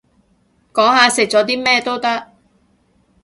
[0.73, 2.31] 講下食咗啲咩都得